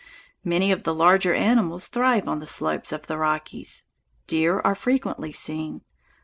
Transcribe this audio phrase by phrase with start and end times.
[0.43, 3.83] Many of the larger animals thrive on the slopes of the Rockies.
[4.25, 5.81] Deer are frequently seen.